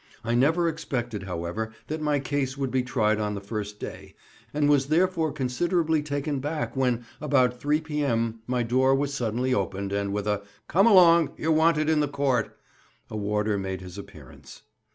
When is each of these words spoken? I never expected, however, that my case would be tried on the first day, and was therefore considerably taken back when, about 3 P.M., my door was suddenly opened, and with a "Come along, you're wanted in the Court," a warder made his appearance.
I 0.23 0.33
never 0.33 0.67
expected, 0.67 1.21
however, 1.25 1.73
that 1.85 2.01
my 2.01 2.17
case 2.19 2.57
would 2.57 2.71
be 2.71 2.81
tried 2.81 3.19
on 3.19 3.35
the 3.35 3.39
first 3.39 3.79
day, 3.79 4.15
and 4.51 4.67
was 4.67 4.87
therefore 4.87 5.31
considerably 5.31 6.01
taken 6.01 6.39
back 6.39 6.75
when, 6.75 7.05
about 7.21 7.59
3 7.61 7.81
P.M., 7.81 8.39
my 8.47 8.63
door 8.63 8.95
was 8.95 9.13
suddenly 9.13 9.53
opened, 9.53 9.93
and 9.93 10.11
with 10.11 10.25
a 10.25 10.41
"Come 10.67 10.87
along, 10.87 11.33
you're 11.37 11.51
wanted 11.51 11.87
in 11.87 11.99
the 11.99 12.07
Court," 12.07 12.57
a 13.11 13.15
warder 13.15 13.59
made 13.59 13.81
his 13.81 13.95
appearance. 13.95 14.63